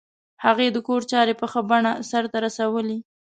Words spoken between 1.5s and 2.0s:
ښه بڼه